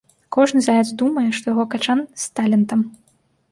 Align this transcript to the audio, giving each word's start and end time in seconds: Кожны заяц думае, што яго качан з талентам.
Кожны 0.37 0.61
заяц 0.67 0.89
думае, 1.01 1.27
што 1.41 1.53
яго 1.55 1.67
качан 1.75 2.03
з 2.25 2.35
талентам. 2.41 2.79